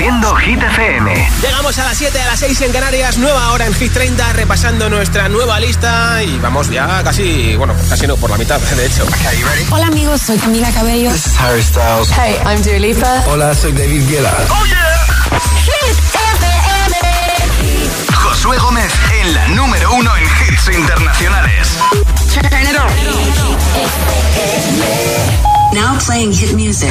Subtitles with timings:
[0.00, 1.28] Haciendo Hit FM.
[1.42, 4.88] Llegamos a las 7, a las 6 en Canarias, nueva hora en Hit 30, repasando
[4.88, 9.06] nuestra nueva lista y vamos ya casi, bueno, casi no, por la mitad, de hecho.
[9.70, 11.12] Hola amigos, soy Camila Cabello.
[11.12, 12.08] This is Harry Styles.
[12.12, 13.24] Hey, I'm Dua Lipa.
[13.26, 14.34] Hola, soy David Guetta.
[14.48, 15.06] ¡Oh, yeah!
[15.64, 17.90] Hit FM.
[18.14, 18.90] Josué Gómez
[19.20, 21.76] en la número uno en hits internacionales.
[25.72, 26.90] Now playing hit music.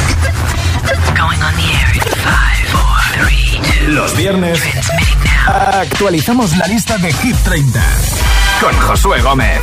[1.15, 3.91] Going on the air in five, four, three, two.
[3.91, 5.81] Los viernes Transmitting now.
[5.81, 7.81] actualizamos la lista de Hit 30
[8.61, 9.59] con Josué Gómez.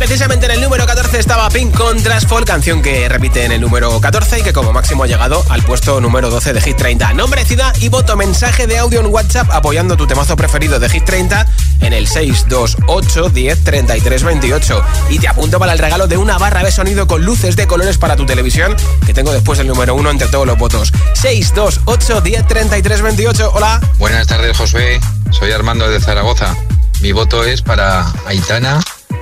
[0.00, 4.00] Precisamente en el número 14 estaba Pink con Trashfall, canción que repite en el número
[4.00, 7.12] 14 y que como máximo ha llegado al puesto número 12 de Hit 30.
[7.12, 11.04] Nombre, ciudad y voto, mensaje de audio en WhatsApp apoyando tu temazo preferido de Hit
[11.04, 11.46] 30
[11.82, 14.84] en el 628 10 33 28.
[15.10, 17.98] Y te apunto para el regalo de una barra de sonido con luces de colores
[17.98, 20.94] para tu televisión, que tengo después el número 1 entre todos los votos.
[21.12, 23.52] 628 10 33 28.
[23.52, 23.78] Hola.
[23.98, 24.98] Buenas tardes, Josué.
[25.30, 26.56] Soy Armando de Zaragoza.
[27.02, 28.80] Mi voto es para Aitana,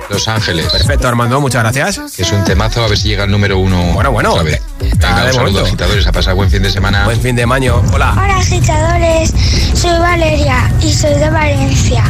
[0.09, 0.67] Los Ángeles.
[0.71, 2.11] Perfecto, Armando, muchas gracias.
[2.15, 3.93] Que es un temazo, a ver si llega al número uno.
[3.93, 4.61] Bueno, bueno, otra vez.
[4.79, 6.07] Venga, un saludo, agitadores.
[6.07, 7.05] A pasar buen fin de semana.
[7.05, 7.81] Buen fin de maño.
[7.93, 8.13] Hola.
[8.13, 9.33] Hola agitadores,
[9.73, 12.03] soy Valeria y soy de Valencia.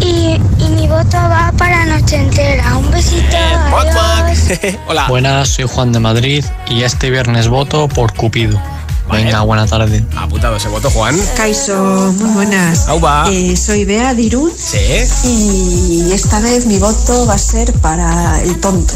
[0.00, 2.76] Y, y mi voto va para Noche Entera.
[2.76, 3.36] Un besito.
[3.70, 4.58] Mac, adiós.
[4.88, 5.06] Hola.
[5.08, 8.60] Buenas, soy Juan de Madrid y este viernes voto por Cupido.
[9.08, 9.24] Vale.
[9.24, 10.04] Venga, buena tarde.
[10.16, 11.18] Apuntado ese voto, Juan.
[11.36, 12.88] Kaiso, muy buenas.
[12.88, 13.24] Auba.
[13.30, 14.78] Eh, soy Bea de Irún Sí.
[15.24, 18.94] y esta vez mi voto va a ser para el tonto.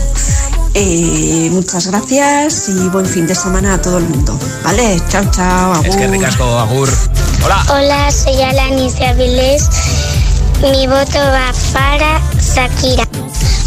[0.75, 4.39] Eh, muchas gracias y buen fin de semana a todo el mundo.
[4.63, 5.01] ¿Vale?
[5.09, 5.83] Chao, chao.
[5.83, 6.17] Es que agur.
[6.17, 6.89] ricasco, Agur.
[7.45, 7.65] Hola.
[7.71, 9.69] Hola, soy Alanis de Avilés.
[10.61, 13.07] Mi voto va para Shakira.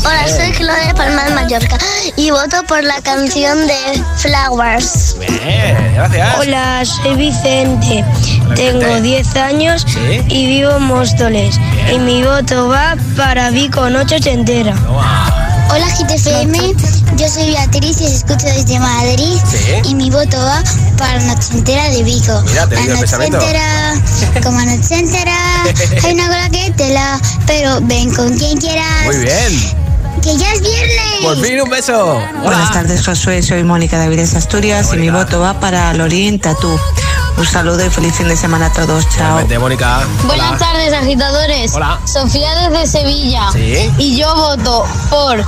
[0.05, 1.78] Hola, soy Claudia de Palma de Mallorca
[2.16, 5.16] y voto por la canción de Flowers.
[5.19, 6.38] Bien, gracias.
[6.39, 8.03] Hola, soy Vicente.
[8.45, 9.02] Hola, Tengo Vicente.
[9.02, 10.22] 10 años Sí.
[10.27, 11.58] y vivo en Móstoles.
[11.58, 11.95] Bien.
[11.95, 14.73] Y mi voto va para Vico Noche Entera.
[14.75, 15.36] Toma.
[15.71, 16.58] Hola GTFM,
[17.16, 19.58] yo soy Beatriz y os escucho desde Madrid Sí.
[19.83, 20.64] y mi voto va
[20.98, 22.42] para Noche Entera de Vico.
[22.48, 23.37] Mira, te La noche pensamiento.
[23.39, 23.93] entera,
[24.43, 25.37] como noche entera,
[26.04, 29.79] hay una cola que te la, pero ven con quien quieras, Muy bien.
[30.21, 30.99] Que ya es viernes.
[31.23, 32.15] Por fin un beso.
[32.15, 32.41] Hola.
[32.43, 33.41] Buenas tardes, Josué.
[33.41, 36.80] Soy Mónica de Avilés, Asturias y mi voto va para Lorín Tatú.
[37.37, 39.07] Un saludo y feliz fin de semana a todos.
[39.09, 39.39] Chao.
[39.59, 40.02] Mónica.
[40.25, 40.57] Buenas Hola.
[40.57, 41.73] tardes, agitadores.
[41.73, 41.99] Hola.
[42.05, 43.52] Sofía desde Sevilla.
[43.53, 43.91] Sí.
[43.97, 45.43] Y yo voto por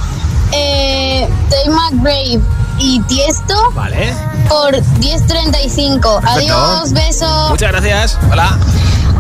[0.52, 1.28] eh,
[1.68, 2.40] McBrave
[2.80, 4.14] y Tiesto Vale.
[4.48, 6.22] por 1035.
[6.24, 7.50] Adiós, besos.
[7.50, 8.18] Muchas gracias.
[8.32, 8.58] Hola.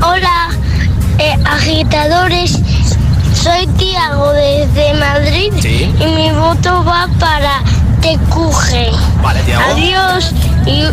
[0.03, 0.49] Hola,
[1.19, 2.57] eh, agitadores.
[3.43, 5.93] Soy Tiago desde Madrid Sí.
[5.99, 7.61] y mi voto va para
[8.01, 8.91] TQG.
[9.21, 9.63] Vale, Tiago.
[9.73, 10.31] Adiós
[10.65, 10.83] y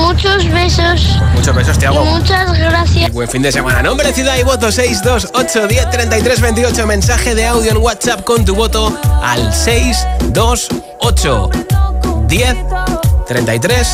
[0.00, 1.00] muchos besos
[1.34, 2.04] Muchos besos, Tiago.
[2.04, 3.12] muchas gracias.
[3.12, 3.82] Buen fin de semana.
[3.82, 6.86] Nombre, ciudad y voto 628 10 33 28.
[6.86, 8.92] Mensaje de audio en WhatsApp con tu voto
[9.22, 11.50] al 628
[12.26, 12.56] 10
[13.28, 13.88] 33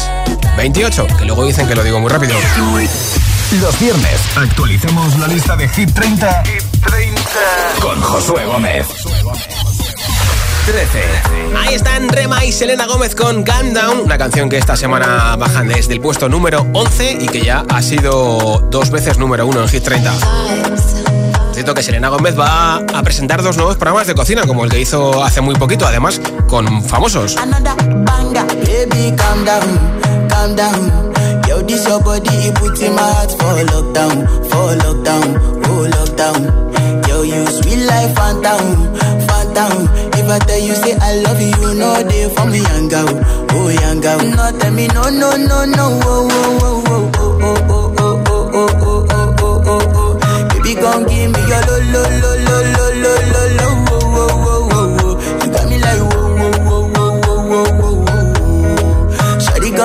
[0.57, 1.07] 28.
[1.19, 2.35] Que luego dicen que lo digo muy rápido.
[3.53, 6.43] Los viernes actualizamos la lista de Hit 30,
[7.81, 8.87] con Josué Gómez.
[10.67, 11.03] 13.
[11.57, 15.67] Ahí están Rema y Selena Gómez con Calm Down, una canción que esta semana bajan
[15.67, 19.69] desde el puesto número 11 y que ya ha sido dos veces número uno en
[19.69, 20.13] Hit 30.
[21.55, 24.79] Cierto que Selena Gómez va a presentar dos nuevos programas de cocina, como el que
[24.79, 27.39] hizo hace muy poquito, además con famosos.
[27.39, 31.18] Another banger, baby, calm down, calm down.
[31.69, 34.17] This your body, it puts in my heart for lockdown,
[34.49, 35.29] for lockdown,
[35.69, 36.41] oh lockdown.
[37.09, 38.97] Yo, you sweet life, phantom,
[39.29, 39.89] phantom.
[40.17, 43.09] If I tell you say I love you, you know they for me, young girl,
[43.53, 44.19] oh young girl.
[44.19, 48.49] No, tell me no, no, no, no, oh, oh, oh, oh, oh, oh, oh, oh,
[48.55, 50.49] oh, oh, oh, oh, oh, oh.
[50.49, 53.69] Baby, come give me your lo, lo, lo, lo, lo, lo, lo,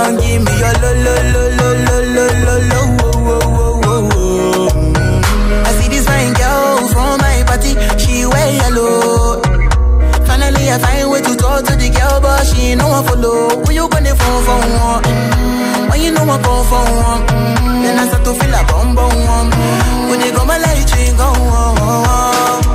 [0.03, 4.09] come give me your lo, lo, lo, lo, lo, lo, lo, lo, oh, oh, oh,
[4.15, 5.63] oh.
[5.65, 9.41] I see this fine girl from my party, she wear yellow.
[10.27, 13.63] Finally, I find way to talk to the girl, but she no one follow.
[13.63, 15.03] Who you gonna phone for one?
[15.03, 18.61] Mm, When you know I come for one, mm, then I start to feel a
[18.67, 19.49] bum bum one.
[20.09, 22.72] When you go my light, you go on.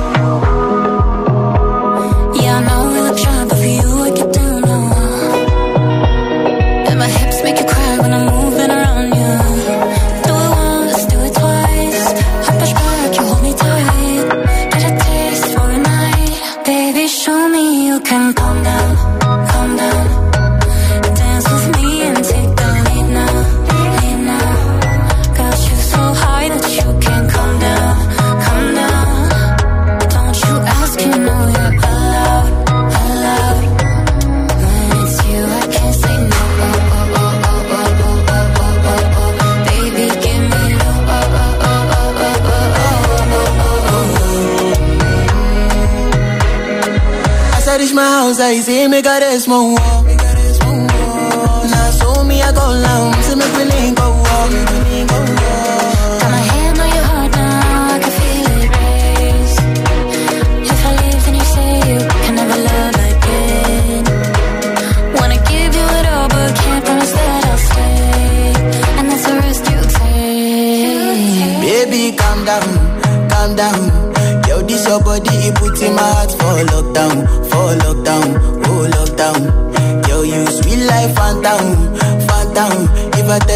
[48.29, 49.69] bounce, ahí sí me caresmo.
[49.69, 49.98] Wow.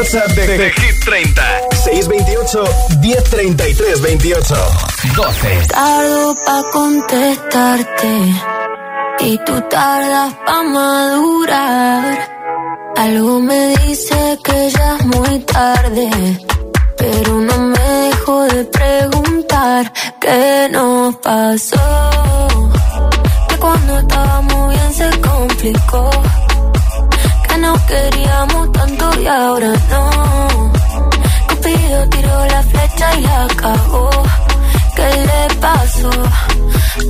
[0.00, 1.42] WhatsApp de, de Hit 30.
[1.72, 2.64] 628
[3.00, 4.54] 1033 28.
[5.14, 5.66] 12.
[5.68, 8.12] Tardo pa' contestarte
[9.20, 12.30] y tú tardas pa' madurar.
[12.96, 16.10] Algo me dice que ya es muy tarde,
[16.96, 22.10] pero no me dejo de preguntar qué nos pasó.
[23.48, 26.10] Que cuando estábamos bien se complicó,
[27.50, 30.72] que nos queríamos tanto y ahora no.
[31.48, 34.10] Cupido tiró la flecha y la cagó.
[34.96, 36.10] ¿Qué le pasó?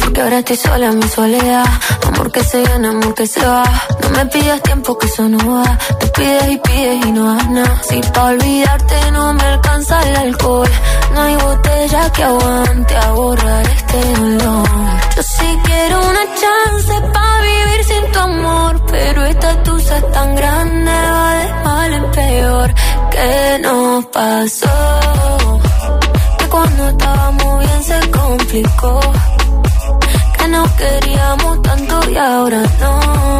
[0.00, 1.66] Porque ahora estoy sola en mi soledad.
[2.06, 3.64] Amor que se gana, amor que se va.
[4.10, 5.78] No me pidas tiempo que eso no va.
[6.00, 7.82] Te pides y pides y no das nada.
[7.88, 10.70] Si pa' olvidarte no me alcanza el alcohol.
[11.14, 14.68] No hay botella que aguante a borrar este dolor.
[15.16, 18.82] Yo sí quiero una chance pa' vivir sin tu amor.
[18.90, 22.74] Pero esta tusa es tan grande, va de mal en peor.
[23.12, 25.60] ¿Qué nos pasó?
[26.38, 29.00] que cuando estábamos bien se complicó.
[30.36, 33.39] Que nos queríamos tanto y ahora no.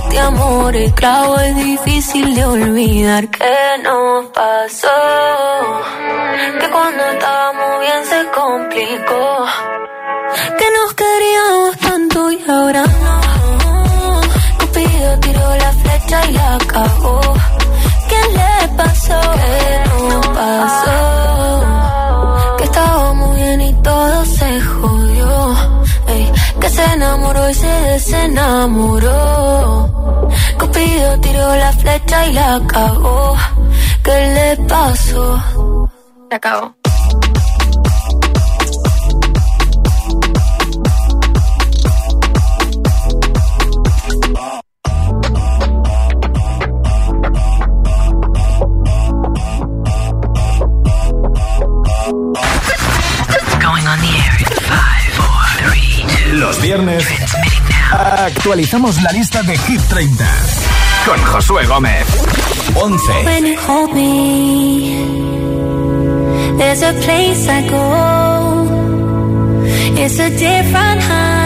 [0.03, 3.27] este amor es clavo, es difícil de olvidar.
[3.29, 4.87] ¿Qué nos pasó?
[6.59, 9.45] Que cuando estábamos bien se complicó.
[10.57, 14.21] Que nos queríamos tanto y ahora no.
[14.59, 17.21] Cupido tiró la flecha y la cagó.
[18.09, 19.19] ¿Qué le pasó?
[19.19, 21.10] ¿Qué nos pasó?
[26.93, 29.09] Enamoró y se desenamoró.
[30.59, 33.35] Cupido tiró la flecha y la cagó.
[34.03, 35.89] ¿Qué le pasó?
[36.29, 36.75] Se acabó.
[56.71, 57.03] Viernes
[57.91, 60.25] actualizamos la lista de Hit 30
[61.05, 62.05] con Josué Gómez.
[62.75, 63.11] 11.
[63.25, 64.95] When you hold me,
[66.57, 68.67] there's a place I go.
[69.97, 71.40] It's a different high.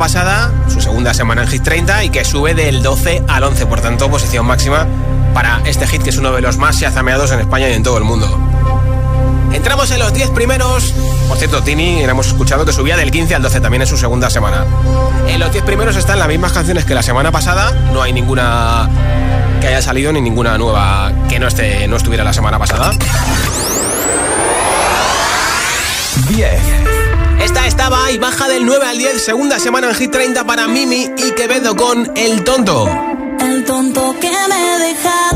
[0.00, 3.82] Pasada, su segunda semana en Hit 30 y que sube del 12 al 11, por
[3.82, 4.86] tanto, posición máxima
[5.34, 7.98] para este hit que es uno de los más yazameados en España y en todo
[7.98, 8.26] el mundo.
[9.52, 10.94] Entramos en los 10 primeros.
[11.28, 14.30] Por cierto, Tini, hemos escuchado que subía del 15 al 12 también en su segunda
[14.30, 14.64] semana.
[15.28, 17.70] En los 10 primeros están las mismas canciones que la semana pasada.
[17.92, 18.88] No hay ninguna
[19.60, 22.92] que haya salido ni ninguna nueva que no, esté, no estuviera la semana pasada.
[26.30, 26.89] 10.
[27.50, 31.10] Esta estaba y baja del 9 al 10, segunda semana en Hit 30 para Mimi
[31.16, 32.88] y Quevedo con El Tonto.
[33.40, 35.29] El tonto que me dejaste,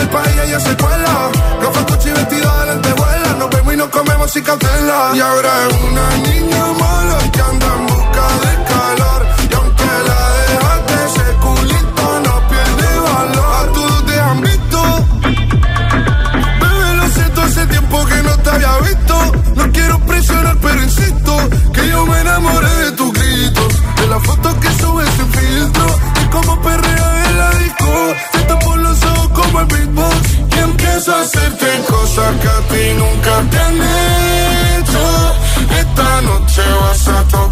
[0.00, 1.30] el país ella se cuela.
[1.72, 3.34] Fue coche y vestido de lentejuela.
[3.38, 5.12] Nos vemos y nos comemos sin cautela.
[5.14, 9.26] Y ahora es una niña mala que anda en busca de calor.
[9.50, 13.68] Y aunque la dejaste, ese culito no pierde valor.
[13.68, 14.80] A todos te han visto.
[16.60, 19.32] Bebé, lo siento, hace tiempo que no te había visto.
[19.56, 21.36] No quiero presionar, pero insisto
[21.72, 22.99] que yo me enamoré de tus
[29.60, 30.38] como el beatbox.
[30.56, 33.76] Y empiezo a hacerte cosas que a ti nunca te han
[34.78, 35.34] hecho.
[35.78, 37.49] Esta noche vas a tocar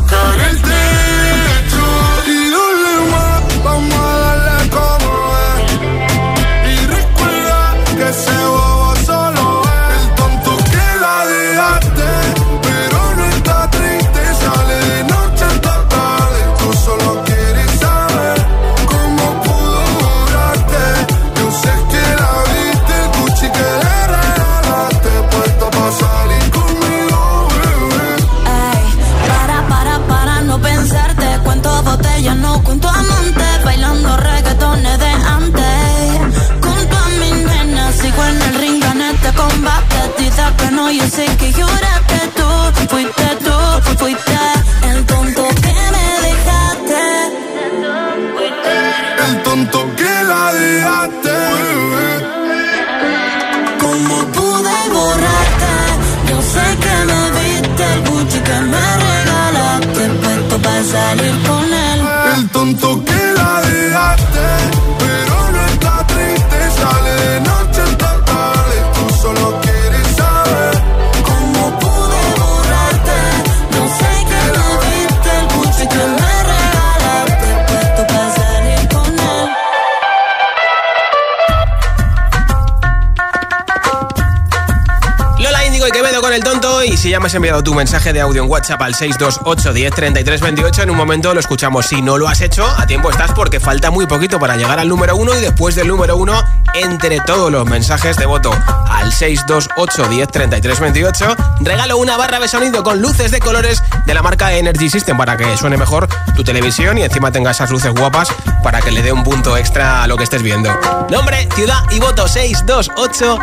[87.29, 90.97] has enviado tu mensaje de audio en WhatsApp al 628 10 33 28, en un
[90.97, 91.85] momento lo escuchamos.
[91.85, 94.89] Si no lo has hecho, a tiempo estás porque falta muy poquito para llegar al
[94.89, 95.37] número uno.
[95.37, 96.43] Y después del número uno,
[96.73, 98.51] entre todos los mensajes de voto
[98.89, 104.15] al 628 10 33 28, regalo una barra de sonido con luces de colores de
[104.15, 107.93] la marca Energy System para que suene mejor tu televisión y encima tenga esas luces
[107.93, 108.29] guapas
[108.63, 110.71] para que le dé un punto extra a lo que estés viendo.
[111.11, 113.39] Nombre, ciudad y voto 628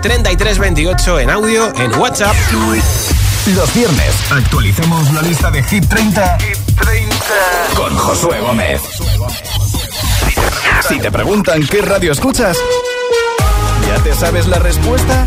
[0.00, 2.34] 10 33 28 en audio en WhatsApp.
[3.54, 6.38] Los viernes actualicemos la lista de Hit 30,
[7.74, 8.82] con Josué Gómez.
[10.88, 12.56] Si te preguntan qué radio escuchas,
[13.88, 15.26] ¿ya te sabes la respuesta?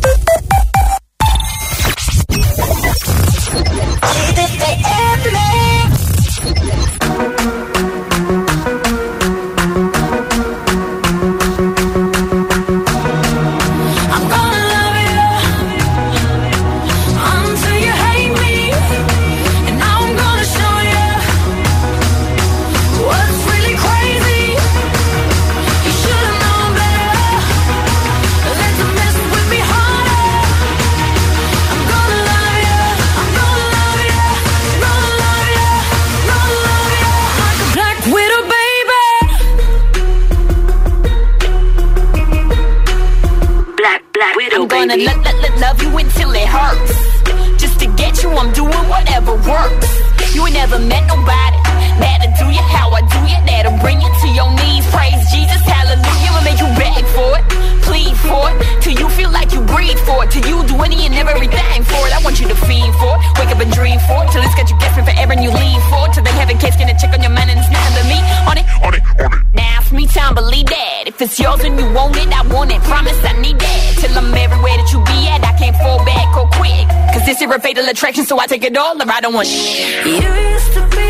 [77.91, 80.05] attraction, so I take it all or I don't want shit.
[80.05, 81.09] You used to be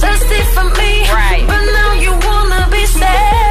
[0.00, 1.44] thirsty for me, right?
[1.46, 3.47] But now you wanna be sad.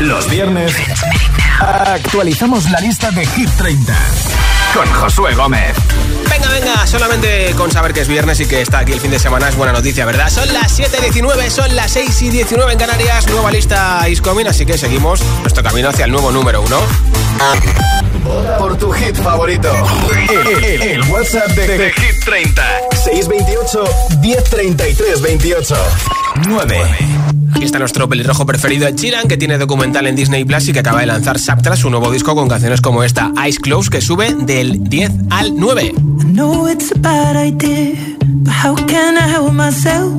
[0.00, 0.74] Los viernes
[1.60, 3.94] actualizamos la lista de Hit 30
[4.74, 5.76] con Josué Gómez.
[6.30, 9.18] Venga, venga, solamente con saber que es viernes y que está aquí el fin de
[9.18, 10.30] semana es buena noticia, ¿verdad?
[10.30, 15.62] Son las 7.19, son las 6.19 en Canarias, nueva lista Iscomin, así que seguimos nuestro
[15.62, 16.80] camino hacia el nuevo número uno.
[18.58, 19.70] Por tu hit favorito,
[20.80, 22.91] el, WhatsApp de, de Hit 30.
[23.04, 23.84] 628
[24.20, 25.74] 1033 28
[26.46, 26.76] 9.
[27.52, 30.78] Aquí está nuestro pelirrojo preferido de Chiran, que tiene documental en Disney Plus y que
[30.78, 34.32] acaba de lanzar Saptra, su nuevo disco con canciones como esta, Ice Close, que sube
[34.34, 35.82] del 10 al 9.
[35.82, 40.12] I know it's a bad idea, but how can I help myself?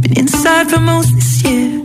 [0.00, 1.80] Been inside for most this year,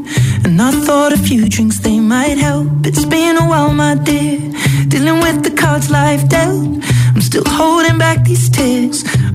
[0.45, 2.67] and I thought a few drinks they might help.
[2.87, 4.39] It's been a while, my dear,
[4.87, 6.83] dealing with the cards life dealt.
[7.13, 9.03] I'm still holding back these tears.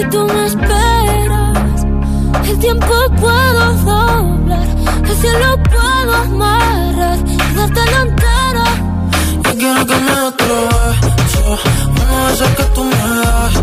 [0.00, 1.84] Si tú me esperas,
[2.48, 4.66] el tiempo puedo doblar.
[5.04, 8.64] El cielo puedo amarrar y darte la entera.
[9.44, 10.56] Yo quiero que me otro
[11.04, 11.58] beso,
[12.00, 13.54] uno de esos que tú me das.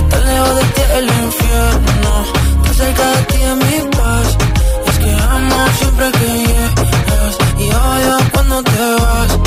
[0.00, 2.12] Estar lejos de ti el infierno,
[2.56, 4.36] estar cerca de ti es mi paz.
[4.86, 9.38] Es que amo siempre que llegas y odio cuando te vas.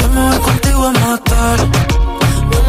[0.00, 1.58] Yo me voy contigo a matar,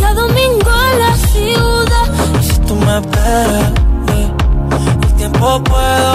[0.00, 2.06] y a domingo en la ciudad
[2.40, 3.72] Y si tú me esperas,
[4.14, 4.32] eh,
[5.02, 6.10] el tiempo puedo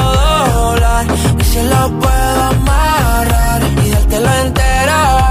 [0.54, 1.06] doblar
[1.40, 5.25] y si lo puedo amarrar y dártelo entero.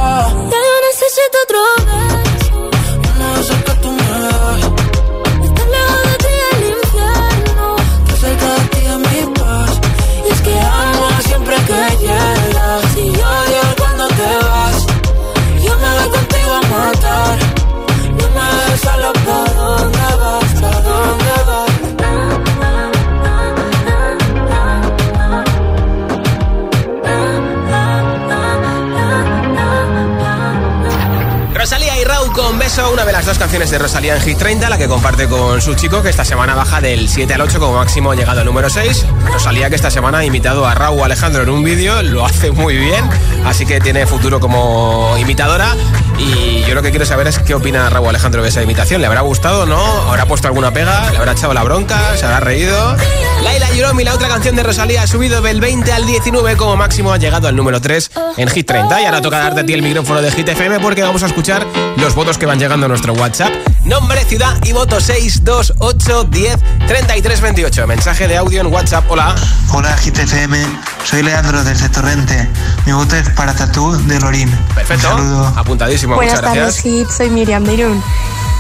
[33.24, 36.10] Las dos canciones de Rosalía en Hit 30, la que comparte con su chico, que
[36.10, 39.06] esta semana baja del 7 al 8 como máximo llegado al número 6.
[39.32, 42.76] Rosalía que esta semana ha imitado a Raúl Alejandro en un vídeo, lo hace muy
[42.76, 43.08] bien,
[43.46, 45.74] así que tiene futuro como imitadora.
[46.18, 49.00] Y yo lo que quiero saber es qué opina Raúl Alejandro de esa imitación.
[49.00, 49.80] ¿Le habrá gustado o no?
[50.10, 51.10] ¿Habrá puesto alguna pega?
[51.10, 52.16] ¿Le habrá echado la bronca?
[52.16, 52.94] ¿Se habrá reído?
[53.42, 57.12] Laila Yuromi, la otra canción de Rosalía, ha subido del 20 al 19 como máximo,
[57.12, 59.00] ha llegado al número 3 en Hit 30.
[59.00, 61.66] Y ahora toca darte a ti el micrófono de Hit FM porque vamos a escuchar
[61.96, 63.50] los votos que van llegando a nuestro WhatsApp.
[63.84, 67.86] Nombre, ciudad y voto 628 10 33 28.
[67.86, 69.04] Mensaje de audio en WhatsApp.
[69.10, 69.34] Hola.
[69.72, 70.56] Hola GTFM,
[71.04, 72.48] soy Leandro desde Torrente.
[72.86, 74.50] Mi voto es para Tatú de Lorín.
[74.74, 75.08] Perfecto.
[75.10, 75.52] Un saludo.
[75.56, 76.82] Apuntadísimo, Buenas muchas gracias.
[76.82, 77.10] tardes, Hit.
[77.10, 78.02] Soy Miriam de Irún.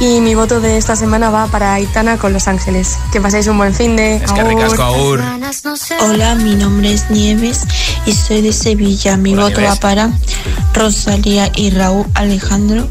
[0.00, 2.98] Y mi voto de esta semana va para Aitana con Los Ángeles.
[3.12, 4.16] Que paséis un buen fin de.
[4.16, 5.22] Es que ricasco, Aur.
[6.00, 7.60] Hola, mi nombre es Nieves
[8.04, 9.16] y soy de Sevilla.
[9.16, 9.76] Mi Hola, voto Nieves.
[9.76, 10.10] va para
[10.74, 12.88] Rosalía y Raúl Alejandro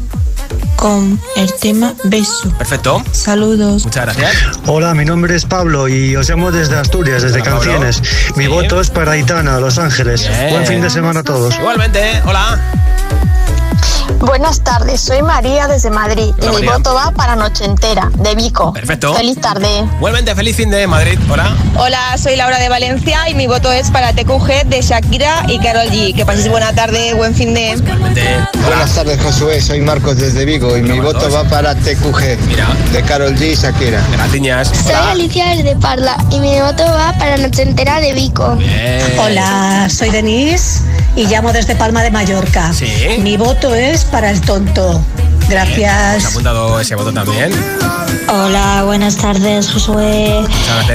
[0.76, 2.50] con el tema Beso.
[2.58, 3.02] Perfecto.
[3.12, 3.84] Saludos.
[3.84, 4.58] Muchas gracias.
[4.66, 7.72] Hola, mi nombre es Pablo y os llamo desde Asturias, desde Hola, Pablo.
[7.72, 8.02] Canciones.
[8.36, 10.28] Mi voto es para Aitana, Los Ángeles.
[10.28, 10.50] Bien.
[10.50, 11.54] Buen fin de semana a todos.
[11.54, 12.60] Igualmente, hola.
[14.26, 16.72] Buenas tardes, soy María desde Madrid Hola, y mi María.
[16.78, 18.72] voto va para Noche Entera, de Vico.
[18.72, 19.14] Perfecto.
[19.14, 19.68] Feliz tarde.
[19.96, 21.18] Igualmente, feliz fin de Madrid.
[21.30, 21.54] Hola.
[21.76, 25.88] Hola, soy Laura de Valencia y mi voto es para TQG de Shakira y Carol
[25.88, 26.14] G.
[26.14, 27.76] Que paséis buena tarde, buen fin de.
[28.64, 29.60] Buenas tardes, Josué.
[29.60, 34.02] Soy Marcos desde Vigo y mi voto va para TQG de Carol G y Shakira.
[34.12, 34.68] Gracias.
[34.84, 38.56] Soy Alicia desde Parla y mi voto va para Noche Entera de Vico.
[39.18, 40.80] Hola, soy Denise
[41.14, 42.70] y llamo desde Palma de Mallorca.
[43.18, 45.04] Mi voto es para el tonto.
[45.48, 46.22] Gracias.
[46.22, 47.52] ¿Se ha apuntado ese voto también?
[48.28, 50.40] Hola, buenas tardes, Josué.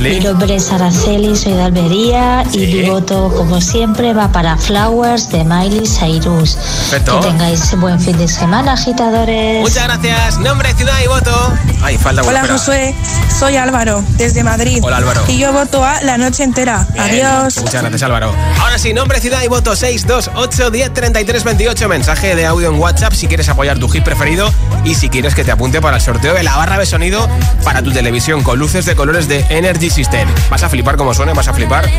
[0.02, 5.30] Mi nombre es Araceli, soy de Almería y mi voto, como siempre, va para Flowers
[5.32, 6.56] de Miley Cyrus.
[6.56, 7.20] Perfecto.
[7.20, 9.64] Que tengáis buen fin de semana, agitadores.
[9.64, 10.40] Muchas gracias.
[10.40, 11.54] Nombre, ciudad y voto.
[11.82, 12.58] Ay, falta uno, Hola espera.
[12.58, 12.96] Josué,
[13.40, 14.80] soy Álvaro, desde Madrid.
[14.82, 15.24] Hola, Álvaro.
[15.28, 16.86] Y yo voto a la noche entera.
[16.94, 17.06] Bien.
[17.06, 17.58] Adiós.
[17.58, 18.34] Muchas gracias, Álvaro.
[18.60, 21.88] Ahora sí, nombre, ciudad y voto 628 10 33 28.
[21.90, 24.52] Mensaje de audio en WhatsApp si quieres apoyar tu hit preferido
[24.84, 27.28] y si quieres que te apunte para el sorteo de la barra de sonido
[27.64, 30.28] para tu televisión con luces de colores de Energy System.
[30.50, 31.90] Vas a flipar como suene, vas a flipar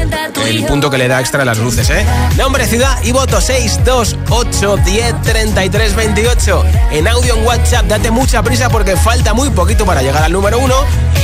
[0.47, 2.05] el punto que le da extra a las luces, ¿eh?
[2.37, 6.64] Nombre, ciudad y voto 628 10 33 28.
[6.93, 10.59] En audio en WhatsApp, date mucha prisa porque falta muy poquito para llegar al número
[10.59, 10.75] uno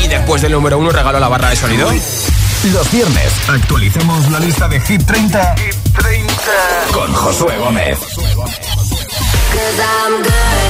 [0.04, 1.90] y después del número uno regalo la barra de sonido.
[2.72, 5.56] Los viernes actualicemos la lista de Hit 30,
[6.92, 7.98] con Josué Gómez.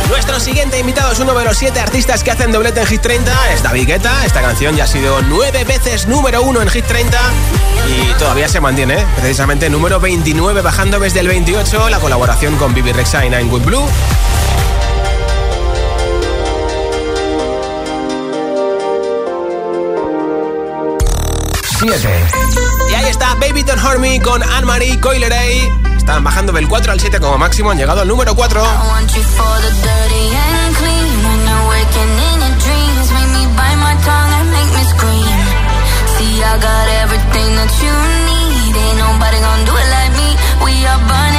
[0.08, 3.52] Nuestro siguiente invitado es uno de los siete artistas que hacen doblete en Hit 30.
[3.52, 4.24] Es David Guetta.
[4.24, 7.18] Esta canción ya ha sido nueve veces número uno en Hit 30
[7.88, 8.94] y todavía se mantiene.
[8.94, 9.06] ¿eh?
[9.16, 11.90] Precisamente número 29, bajando desde el 28.
[11.90, 13.86] La colaboración con Bibi Rexa y Nine Good Blue.
[21.94, 22.08] 7.
[22.90, 25.70] Y ahí está Baby Don't Hurt Me con Anne-Marie Coileray.
[25.96, 27.70] Están bajando del 4 al 7 como máximo.
[27.70, 28.60] Han llegado al número 4.
[28.60, 31.24] want you for the dirty and clean.
[31.26, 35.38] When you're waking in your dreams, make me bite my tongue and make me scream.
[36.18, 37.94] See, I got everything that you
[38.28, 38.74] need.
[38.76, 40.28] Ain't nobody gonna do it like me.
[40.64, 41.35] We are burning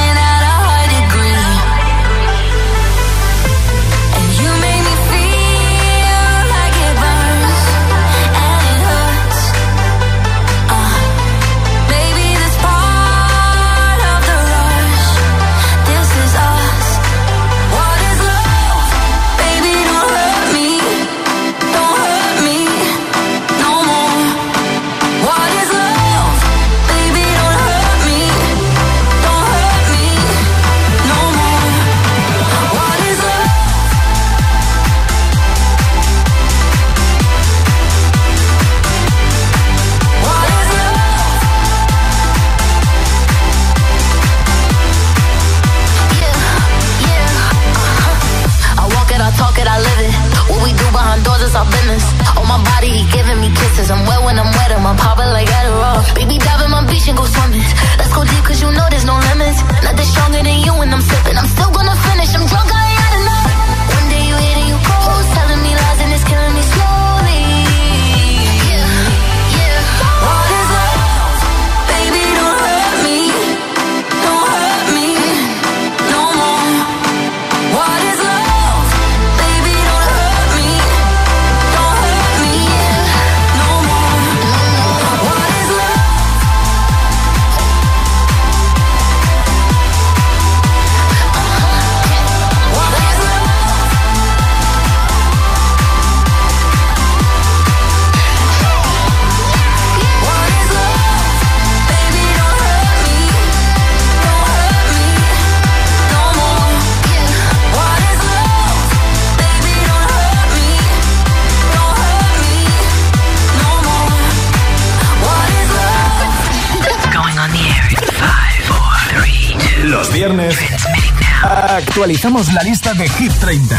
[121.98, 123.76] actualizamos la lista de Hit 30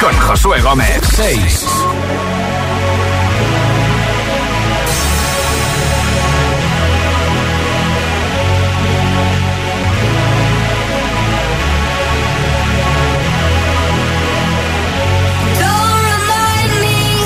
[0.00, 1.00] con Josué Gómez.
[1.10, 1.66] 6.
[15.58, 17.22] Don't remind me.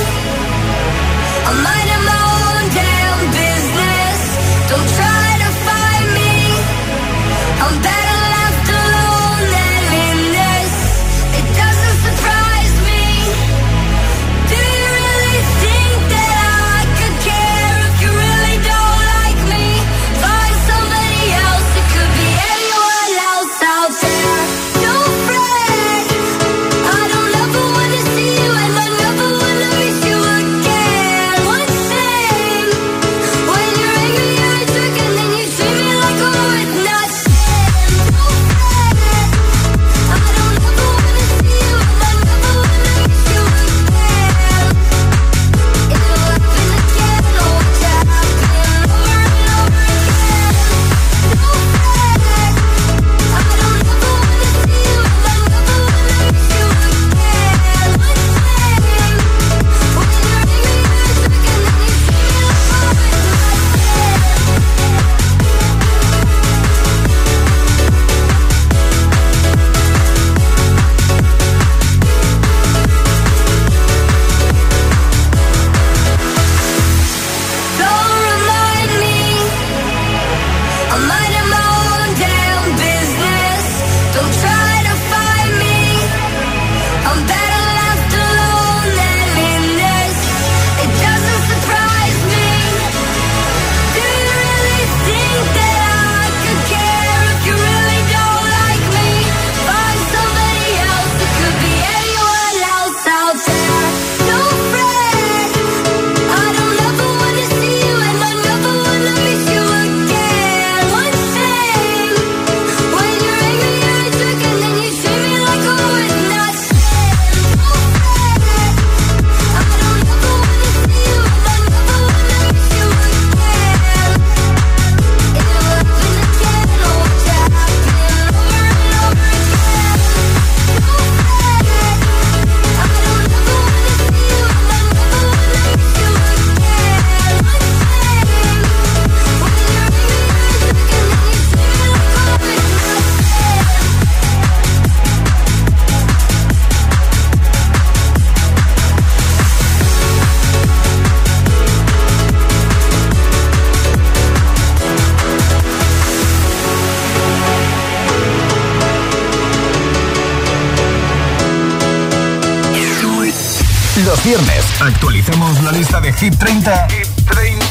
[165.66, 167.64] La lista de Hit 30, Hit 30.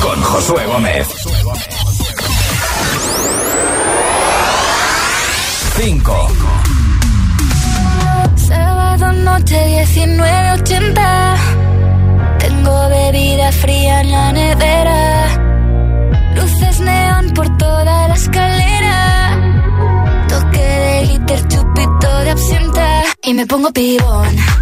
[0.00, 1.08] con Josué Gómez.
[5.76, 6.28] 5
[8.36, 11.36] Sábado noche 1980
[12.38, 15.28] Tengo bebida fría en la nevera.
[16.36, 19.38] Luces neón por toda la escalera.
[20.28, 23.02] Toque de glitter, chupito de absenta.
[23.24, 24.61] Y me pongo pibón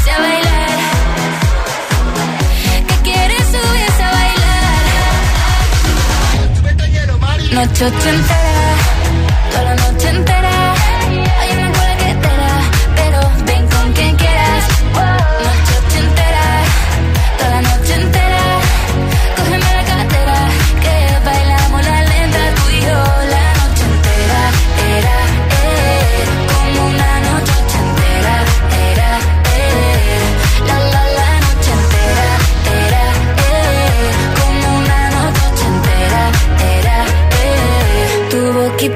[7.51, 9.00] Noche ochentera,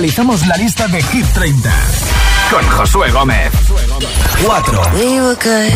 [0.00, 1.70] actualizamos la lista de Hit 30
[2.50, 3.52] con Josué Gómez.
[4.46, 4.82] 4.
[4.94, 5.74] We were good,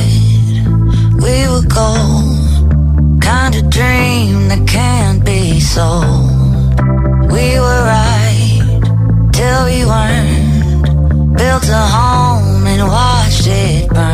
[1.22, 6.24] we were gold, kind of dream that can't be sold.
[7.30, 8.80] We were right
[9.30, 14.13] till we weren't, built a home and watched it burn.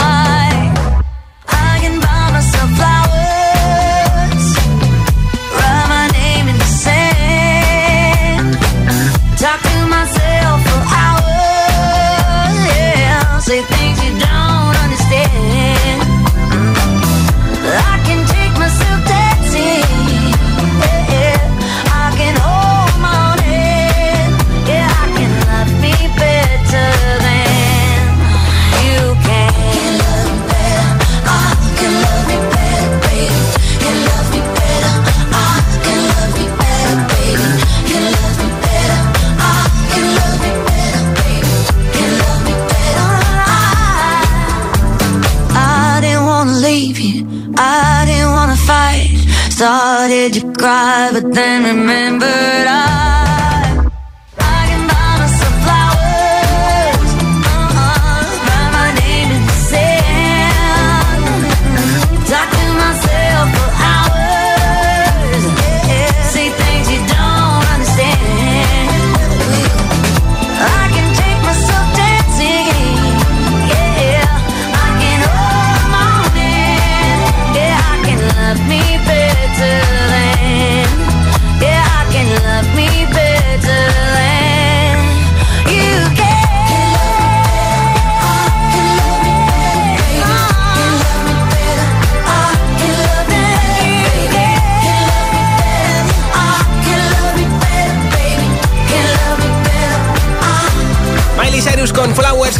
[50.21, 51.09] did you cry?
[51.11, 52.60] But then remember.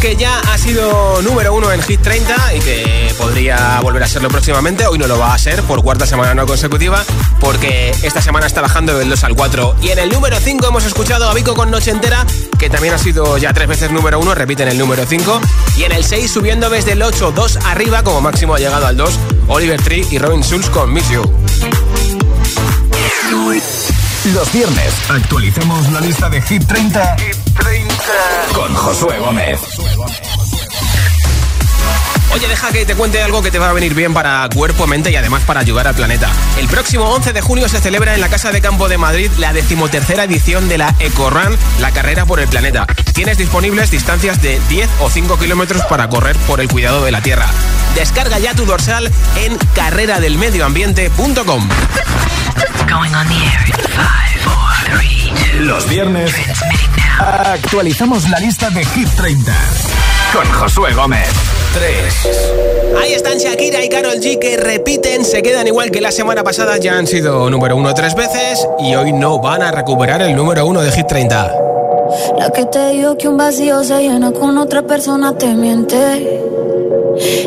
[0.01, 4.29] Que ya ha sido número uno en Hit 30 y que podría volver a serlo
[4.29, 4.87] próximamente.
[4.87, 7.03] Hoy no lo va a ser por cuarta semana no consecutiva,
[7.39, 9.75] porque esta semana está bajando del 2 al 4.
[9.83, 12.25] Y en el número 5 hemos escuchado a Vico con Noche Entera,
[12.57, 15.39] que también ha sido ya tres veces número uno, repiten el número 5.
[15.77, 18.97] Y en el 6, subiendo desde el 8, 2 arriba, como máximo ha llegado al
[18.97, 21.21] 2, Oliver Tree y Robin Schulz con Miss You.
[24.33, 27.15] Los viernes actualicemos la lista de Hit 30,
[28.53, 29.59] con Josué Gómez.
[32.33, 35.11] Oye, deja que te cuente algo que te va a venir bien para cuerpo, mente
[35.11, 36.29] y además para ayudar al planeta.
[36.57, 39.51] El próximo 11 de junio se celebra en la Casa de Campo de Madrid la
[39.51, 42.87] decimotercera edición de la EcoRun, la carrera por el planeta.
[43.13, 47.21] Tienes disponibles distancias de 10 o 5 kilómetros para correr por el cuidado de la
[47.21, 47.47] Tierra.
[47.95, 51.69] Descarga ya tu dorsal en carreradelmedioambiente.com.
[55.59, 56.33] Los viernes
[57.19, 59.53] actualizamos la lista de Hit 30
[60.33, 61.29] con Josué Gómez.
[61.73, 63.01] 3.
[63.01, 66.77] Ahí están Shakira y Carol G que repiten, se quedan igual que la semana pasada,
[66.77, 70.65] ya han sido número uno tres veces y hoy no van a recuperar el número
[70.65, 71.55] uno de Hit 30.
[72.37, 76.41] La que te dijo que un vacío se llena con otra persona te miente.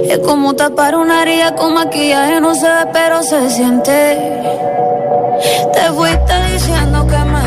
[0.08, 4.40] Es como tapar una herida con maquillaje, no se ve, pero se siente.
[5.72, 7.33] Te fuiste diciendo que me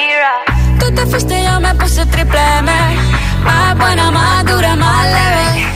[0.00, 0.78] Shakira.
[0.78, 2.72] Tú te fuiste y yo me puse triple M.
[3.44, 5.66] Más buena, más dura, más leve.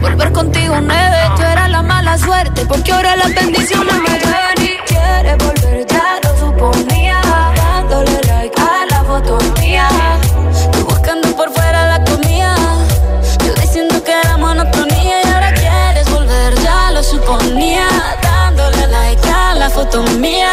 [0.00, 4.76] Volver contigo nueve, tú eras la mala suerte, porque ahora las bendiciones me llueven y
[4.86, 7.20] quieres volver, ya lo suponía,
[7.56, 9.88] dándole like a la foto mía,
[10.72, 12.54] tú buscando por fuera la comida,
[13.44, 17.88] yo diciendo que era monotonía y ahora quieres volver, ya lo suponía,
[18.22, 20.52] dándole like a la foto mía.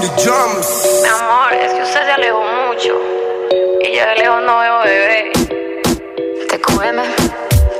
[0.00, 2.98] Mi amor, es que usted se alejó mucho.
[3.80, 5.32] Y yo de lejos no veo bebé.
[6.48, 6.60] Te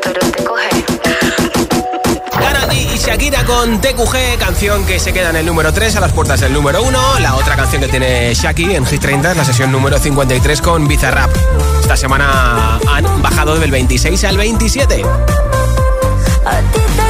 [0.02, 0.68] pero te coge.
[2.72, 6.40] Y Shakira con TQG, canción que se queda en el número 3 a las puertas
[6.40, 7.18] del número 1.
[7.18, 10.86] La otra canción que tiene Shaki en Hit 30 es la sesión número 53 con
[10.86, 11.30] Bizarrap.
[11.80, 15.02] Esta semana han bajado del 26 al 27.
[16.44, 17.03] A ti te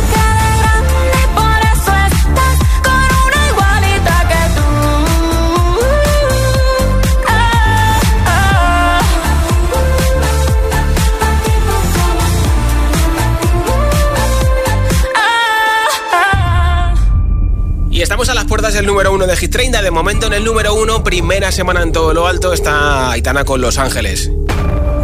[18.64, 19.82] puertas del número 1 de Hit 30.
[19.82, 23.60] De momento en el número 1, primera semana en todo lo alto, está Aitana con
[23.60, 24.30] Los Ángeles.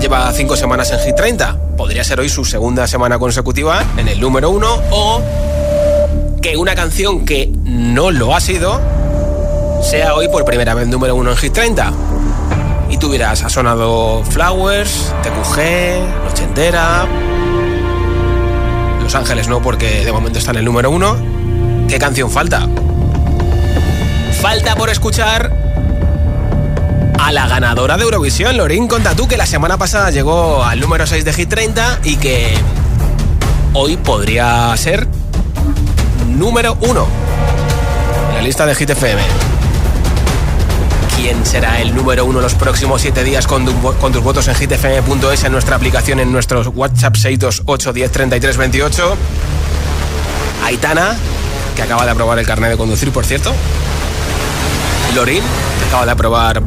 [0.00, 1.76] Lleva 5 semanas en Hit 30.
[1.76, 5.22] Podría ser hoy su segunda semana consecutiva en el número 1 o
[6.40, 8.80] que una canción que no lo ha sido
[9.82, 11.92] sea hoy por primera vez número 1 en Hit 30.
[12.88, 17.06] Y tú dirás, ha sonado Flowers, TQG, Noche Entera...
[19.02, 21.88] Los Ángeles no, porque de momento está en el número 1.
[21.88, 22.66] ¿Qué canción falta?
[24.40, 25.52] Falta por escuchar
[27.18, 31.26] a la ganadora de Eurovisión, Lorín Contatú, que la semana pasada llegó al número 6
[31.26, 32.54] de Hit 30 y que
[33.74, 35.06] hoy podría ser
[36.26, 37.06] número 1
[38.30, 39.22] en la lista de Hit FM.
[41.16, 45.52] ¿Quién será el número 1 los próximos 7 días con tus votos en hitfm.es, en
[45.52, 49.16] nuestra aplicación, en nuestros WhatsApp 628 10 33 28?
[50.64, 51.14] Aitana,
[51.76, 53.52] que acaba de aprobar el carnet de conducir, por cierto.
[55.14, 55.42] Lorin,
[55.88, 56.62] acaba de aprobar,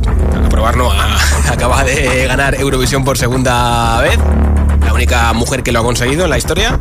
[0.45, 0.91] aprobar no,
[1.51, 4.17] acaba de ganar Eurovisión por segunda vez.
[4.85, 6.77] La única mujer que lo ha conseguido en la historia.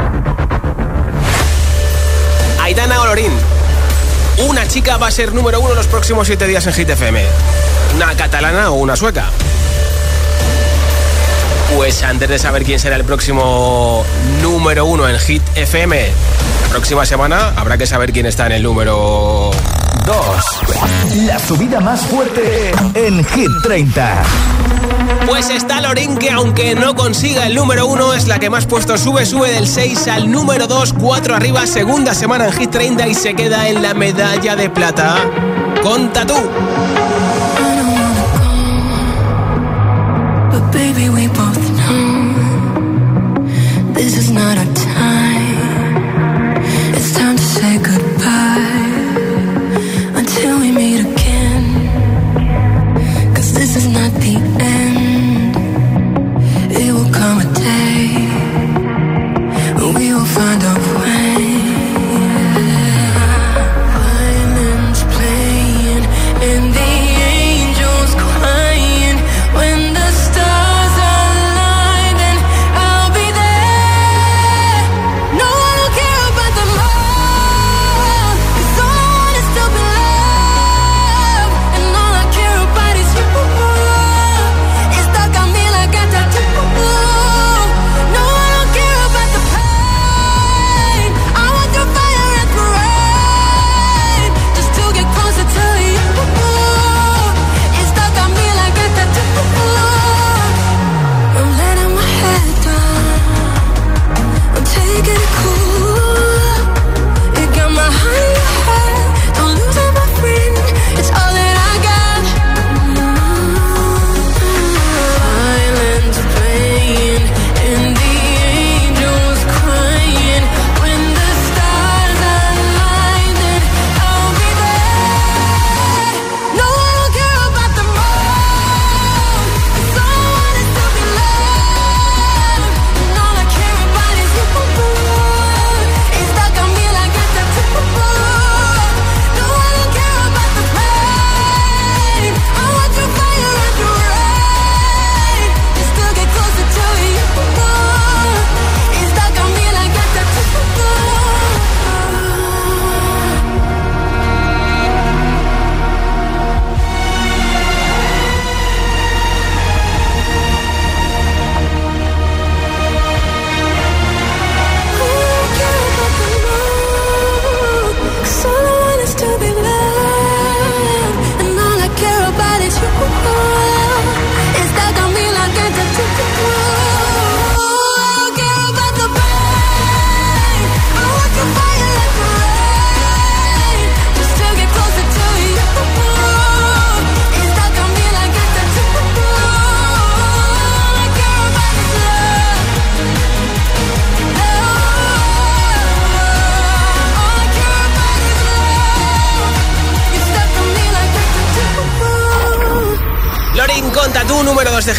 [2.61, 3.33] Aitana Lorin.
[4.49, 7.25] Una chica va a ser número uno los próximos siete días en Hit FM.
[7.95, 9.27] Una catalana o una sueca.
[11.77, 14.05] Pues antes de saber quién será el próximo
[14.43, 16.07] número uno en Hit FM,
[16.63, 19.53] la próxima semana habrá que saber quién está en el número
[20.05, 21.27] 2.
[21.27, 24.23] La subida más fuerte en Hit 30.
[25.27, 29.01] Pues está Lorin que aunque no consiga el número uno es la que más puestos
[29.01, 33.15] sube, sube del 6 al número 2, 4 arriba, segunda semana en Hit 30 y
[33.15, 35.17] se queda en la medalla de plata
[35.83, 36.35] con Tatú.
[40.51, 41.52] But baby, we both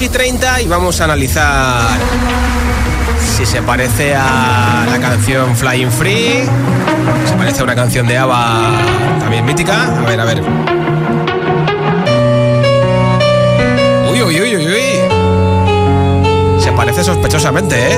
[0.04, 1.98] Hit 30 y vamos a analizar
[3.38, 6.44] si se parece a la canción Flying Free,
[7.26, 8.70] se parece a una canción de Ava
[9.22, 9.98] también mítica.
[9.98, 10.42] A ver, a ver.
[14.12, 16.62] Uy, uy, uy, uy, uy.
[16.62, 17.98] Se parece sospechosamente, ¿eh?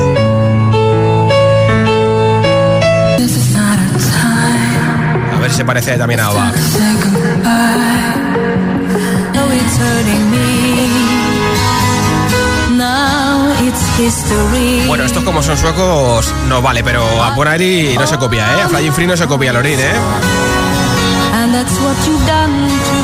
[5.33, 6.53] A ver si se parece también a Ava.
[14.87, 18.61] Bueno, estos como son suecos no vale, pero a Bonari no se copia, ¿eh?
[18.63, 19.93] A Flying Free no se copia Lorin, ¿eh?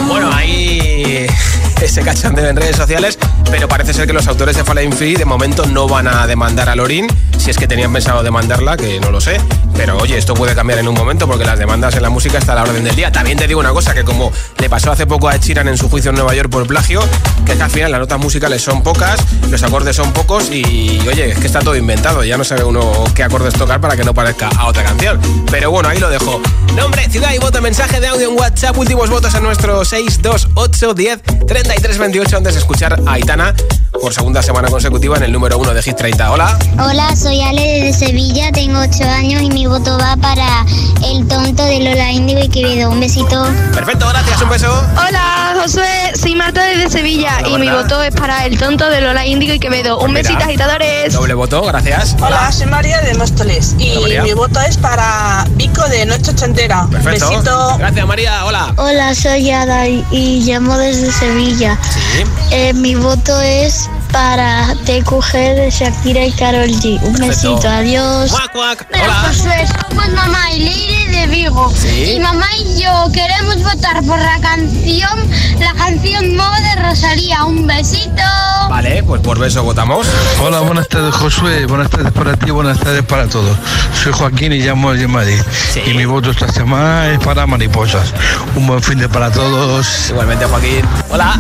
[0.08, 1.28] Bueno, ahí
[1.88, 3.18] se cachondeo en redes sociales,
[3.50, 6.68] pero parece ser que los autores de Flying Free de momento no van a demandar
[6.68, 7.08] a Lorin,
[7.42, 9.42] si es que tenían pensado demandarla, que no lo sé.
[9.76, 12.58] Pero oye, esto puede cambiar en un momento porque las demandas en la música están
[12.58, 13.12] a la orden del día.
[13.12, 15.90] También te digo una cosa, que como le pasó hace poco a Chiran en su
[15.90, 17.02] juicio en Nueva York por plagio,
[17.46, 19.20] que es que al final las notas musicales son pocas,
[19.50, 22.24] los acordes son pocos y oye, es que está todo inventado.
[22.24, 25.20] Ya no sabe uno qué acordes tocar para que no parezca a otra canción.
[25.50, 26.40] Pero bueno, ahí lo dejo.
[26.76, 31.22] Nombre, ciudad y voto, mensaje de audio en WhatsApp, últimos votos a nuestro 628 10
[31.48, 33.56] 33 28 antes de escuchar a Aitana
[34.02, 36.32] por segunda semana consecutiva en el número 1 de Hit 30.
[36.32, 36.58] Hola.
[36.80, 40.66] Hola, soy Ale de Sevilla, tengo 8 años y mi voto va para
[41.06, 42.90] el tonto de Lola Indigo y Quevedo.
[42.90, 43.46] Un besito.
[43.74, 44.84] Perfecto, gracias, un beso.
[45.08, 49.02] Hola, Josué, soy Marta desde Sevilla Hola, y mi voto es para el tonto de
[49.02, 50.00] Lola Índigo y Quevedo.
[50.00, 50.30] Un Pues mira.
[50.30, 51.14] besito, agitadores.
[51.14, 52.16] Doble voto, gracias.
[52.20, 56.88] Hola, soy María de Móstoles y Hola, mi voto es para Vico de Noche Ochentera.
[56.90, 57.30] Perfecto.
[57.30, 57.78] Besito.
[57.78, 58.46] Gracias, María.
[58.46, 58.74] Hola.
[58.78, 61.78] Hola, soy Ada y, y llamo desde Sevilla.
[61.94, 62.24] Sí.
[62.52, 67.02] Eh, mi voto es para TQG de Shakira y Carol G.
[67.02, 67.56] Un Perfecto.
[67.56, 68.32] besito, adiós.
[68.52, 68.86] Cuac.
[68.94, 69.14] Hola.
[69.28, 71.72] Josué, somos mamá y Leire de Vigo.
[71.76, 72.14] Sí.
[72.16, 77.46] Y mamá y yo queremos votar por la canción, la canción nueva de Rosalía.
[77.46, 78.22] Un besito.
[78.70, 80.08] Vale, pues por beso votamos.
[80.42, 83.58] Hola, buenas tardes Josué, buenas tardes para ti, buenas tardes para todos.
[84.02, 85.42] Soy Joaquín y llamo desde Madrid.
[85.86, 88.14] Y mi voto esta semana es para mariposas.
[88.56, 90.10] Un buen fin de para todos.
[90.10, 90.86] Igualmente, Joaquín.
[91.10, 91.40] Hola.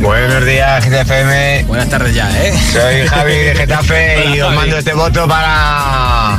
[0.00, 1.64] Buenos días, GTFM.
[1.66, 2.52] Buenas tardes ya, ¿eh?
[2.72, 4.56] Soy Javi de Getafe Hola, y os Javi.
[4.56, 6.38] mando este voto para.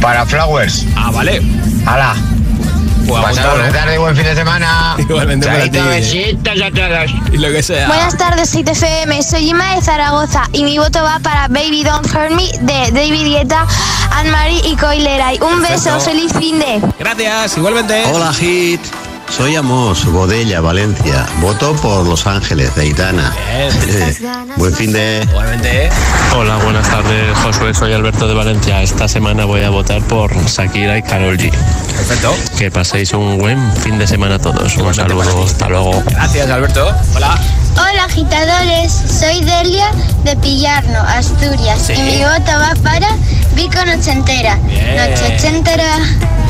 [0.00, 0.84] para Flowers.
[0.96, 1.42] Ah, vale.
[1.86, 2.14] ¡Hala!
[3.06, 3.56] Pues Pasad apuntado.
[3.62, 4.94] buena tarde buen fin de semana.
[4.98, 5.88] Igualmente para Chaito, ti.
[5.88, 7.10] besitos a todos.
[7.32, 7.86] Y lo que sea.
[7.88, 9.22] Buenas tardes, CTFM.
[9.22, 13.26] Soy Ima de Zaragoza y mi voto va para Baby Don't Hurt Me de David
[13.38, 13.66] Guetta,
[14.12, 15.38] Anne-Marie y Coileray.
[15.40, 16.82] Un beso, feliz fin de.
[16.98, 18.02] Gracias, igualmente.
[18.12, 18.80] Hola Hit,
[19.30, 21.26] soy Amos, Bodella, Valencia.
[21.40, 23.34] Voto por Los Ángeles, de Aitana.
[24.56, 25.22] Buen fin de...
[25.22, 25.90] Igualmente.
[26.36, 27.74] Hola, buenas tardes, Josué.
[27.74, 28.82] Soy Alberto de Valencia.
[28.82, 31.50] Esta semana voy a votar por Shakira y Carol G.
[31.50, 32.34] Perfecto.
[32.56, 34.76] Que paséis un buen fin de semana todos.
[34.76, 36.02] Un saludo, hasta luego.
[36.06, 36.94] Gracias, Alberto.
[37.14, 37.38] Hola.
[37.72, 38.92] Hola, agitadores.
[38.92, 39.90] Soy Delia
[40.24, 41.78] de Pillarno, Asturias.
[41.86, 41.92] Sí.
[41.94, 43.08] Y mi voto va para
[43.54, 44.56] Vico Nochentera.
[44.66, 44.96] Bien.
[44.96, 45.98] Noche ochentera.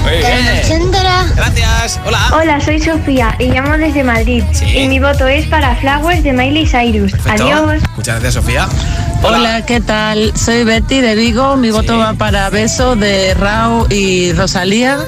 [0.03, 0.45] Muy bien.
[0.45, 1.27] Noche entera.
[1.35, 2.01] Gracias.
[2.07, 2.21] Hola.
[2.33, 4.45] Hola, soy Sofía y llamo desde Madrid.
[4.53, 4.67] Sí.
[4.67, 7.13] Y mi voto es para Flowers de Miley Cyrus.
[7.13, 7.45] Perfecto.
[7.45, 7.83] Adiós.
[7.97, 8.69] Muchas gracias, Sofía.
[9.23, 10.33] Hola, ¿qué tal?
[10.37, 11.57] Soy Betty de Vigo.
[11.57, 14.99] Mi voto va para Beso de Rao y Rosalía.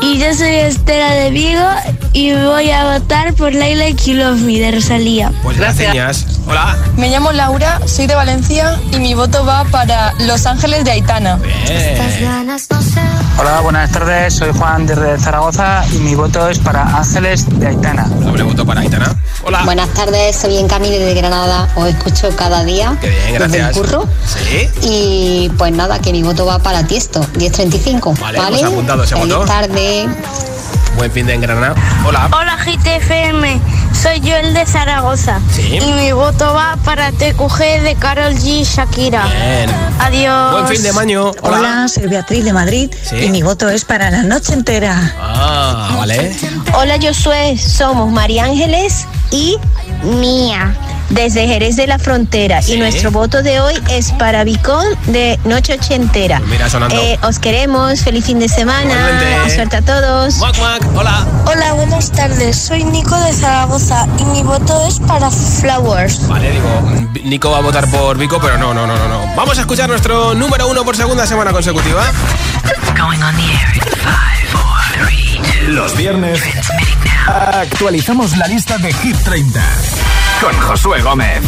[0.00, 1.66] Y yo soy Estela de Vigo
[2.12, 5.32] y voy a votar por Laila Me de Rosalía.
[5.42, 6.26] Pues gracias.
[6.46, 6.76] Hola.
[6.96, 11.36] Me llamo Laura, soy de Valencia y mi voto va para Los Ángeles de Aitana.
[11.36, 11.98] Bien.
[13.38, 14.34] Hola, buenas tardes.
[14.34, 18.04] Soy Juan desde Zaragoza y mi voto es para Ángeles de Aitana.
[18.04, 19.14] Doble voto para Aitana.
[19.44, 19.62] Hola.
[19.64, 21.68] Buenas tardes, soy Encami desde Granada.
[21.76, 23.72] Os escucho cada día Qué bien, desde el gracias.
[23.76, 24.08] curro.
[24.26, 24.68] Sí.
[24.82, 28.14] Y pues nada, que mi voto va para Tiesto, 1035.
[28.20, 29.44] Vale, Vale, hemos apuntado ese voto.
[29.44, 30.08] tarde.
[30.96, 31.74] Buen fin de en Granada.
[32.06, 32.30] Hola.
[32.32, 33.60] Hola GTFM,
[33.92, 35.76] soy Joel de Zaragoza Sí.
[35.76, 39.26] y mi voto va para TQG de Carol G y Shakira.
[39.26, 39.70] Bien.
[39.98, 40.52] Adiós.
[40.52, 41.32] Buen fin de maño.
[41.42, 41.58] Hola.
[41.58, 43.16] Hola, soy Beatriz de Madrid Sí.
[43.16, 45.14] y mi voto es para la noche entera.
[45.20, 46.34] Ah, vale.
[46.78, 49.58] Hola Josué, somos María Ángeles y
[50.02, 50.74] Mía
[51.10, 52.74] desde Jerez de la Frontera Sí.
[52.74, 56.38] y nuestro voto de hoy es para Vicón de Noche Ochentera.
[56.38, 56.94] Pues mira, sonando.
[56.96, 59.54] Eh, os queremos, feliz fin de semana, Igualmente.
[59.54, 60.36] suerte a todos.
[60.38, 60.82] Mac, Mac.
[60.94, 61.26] Hola.
[61.46, 66.26] Hola, buenas tardes, soy Nico de Zaragoza y mi voto es para Flowers.
[66.28, 66.82] Vale, digo,
[67.24, 69.34] Nico va a votar por Vico, pero no, no, no, no, no.
[69.36, 72.04] Vamos a escuchar nuestro número uno por segunda semana consecutiva.
[72.96, 75.72] Going on the air in five, four, three, two.
[75.72, 76.40] Los viernes
[77.26, 79.60] actualizamos la lista de Hit 30
[80.40, 81.42] con Josué Gómez.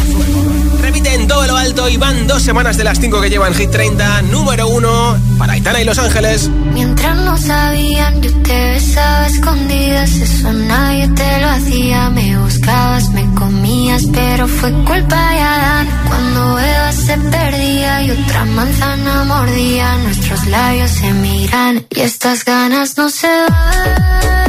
[0.81, 3.53] Repite en todo lo alto alto y van dos semanas de las cinco que llevan
[3.53, 6.49] Hit 30, número uno para Aitana y Los Ángeles.
[6.73, 12.09] Mientras no sabían, yo te besaba escondidas, eso nadie te lo hacía.
[12.09, 15.87] Me buscabas, me comías, pero fue culpa de Adán.
[16.07, 22.97] Cuando Eva se perdía y otra manzana mordía, nuestros labios se miran y estas ganas
[22.97, 24.48] no se van.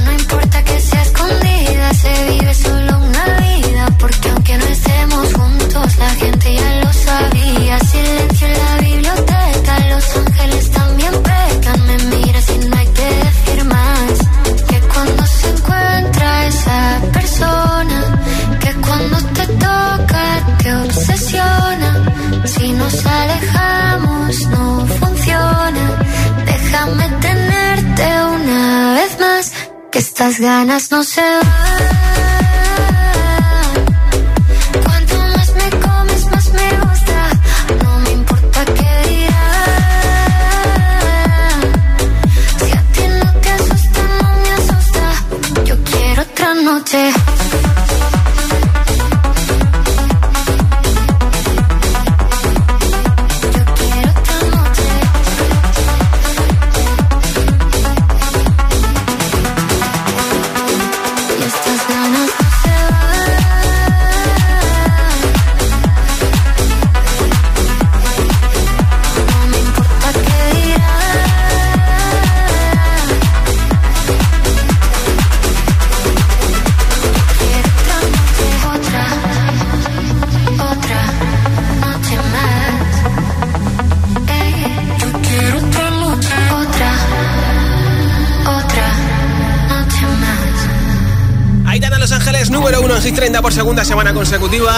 [30.31, 32.00] Estas ganas no se van.
[93.85, 94.73] Semana consecutiva.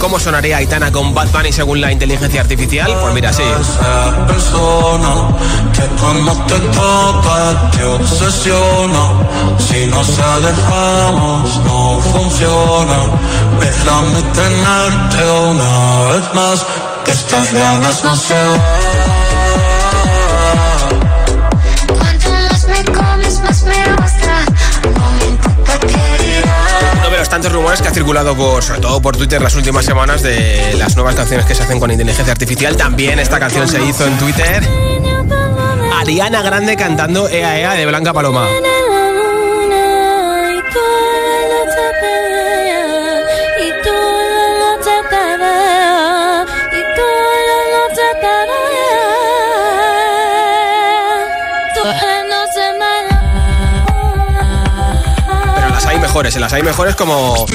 [0.00, 2.88] ¿Cómo sonaría Aitana con Bad Bunny según la inteligencia artificial?
[3.00, 3.42] Pues mira, sí.
[9.58, 10.04] Si una
[16.12, 16.64] vez más.
[18.04, 18.87] No.
[27.28, 30.74] Los tantos rumores que ha circulado por, sobre todo por Twitter las últimas semanas de
[30.78, 32.74] las nuevas canciones que se hacen con inteligencia artificial.
[32.74, 34.66] También esta canción se hizo en Twitter.
[35.92, 38.46] Ariana Grande cantando Ea Ea de Blanca Paloma.
[56.18, 57.46] Mejores, en las hay mejores como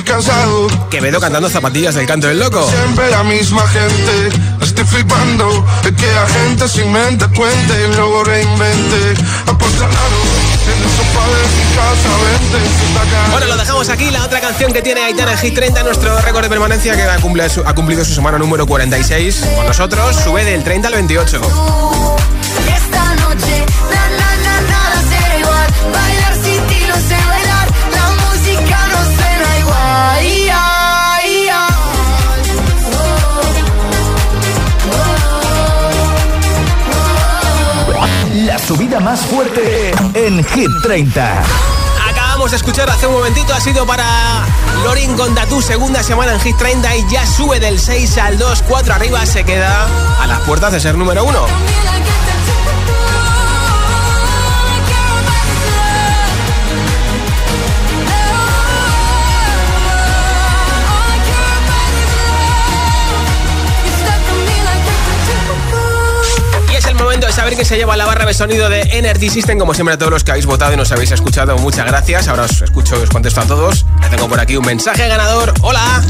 [0.89, 2.66] Quevedo cantando zapatillas del canto del loco.
[2.70, 4.30] Siempre la misma gente,
[4.61, 9.22] estoy flipando de que la gente sin mente cuente y luego reinvente.
[9.47, 10.53] Apostalado.
[13.32, 14.09] Bueno, lo dejamos aquí.
[14.11, 17.18] La otra canción que tiene Aitana en Hit 30, nuestro récord de permanencia que ha
[17.18, 21.93] cumplido, su, ha cumplido su semana número 46 con nosotros, sube del 30 al 28.
[38.76, 41.43] Subida más fuerte en Hit 30.
[42.09, 44.03] Acabamos de escuchar hace un momentito, ha sido para
[44.84, 45.15] Lorin
[45.47, 49.24] tu segunda semana en Hit 30 y ya sube del 6 al 2, 4 arriba,
[49.28, 49.88] se queda
[50.19, 51.39] a las puertas de ser número 1.
[67.44, 69.60] saber que se lleva la barra de sonido de Energy System.
[69.60, 72.30] Como siempre, a todos los que habéis votado y nos habéis escuchado, muchas gracias.
[72.30, 73.86] Ahora os escucho y os contesto a todos.
[74.02, 75.54] Ya tengo por aquí un mensaje ganador.
[75.60, 76.02] ¡Hola!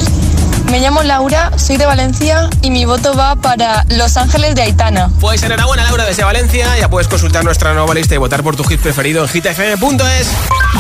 [0.70, 5.10] Me llamo Laura, soy de Valencia y mi voto va para Los Ángeles de Aitana.
[5.20, 6.78] Pues enhorabuena, Laura, desde Valencia.
[6.78, 10.32] Ya puedes consultar nuestra nueva lista y votar por tu hit preferido en hitfm.es.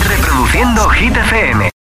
[0.07, 1.69] Reproduciendo Hit FM.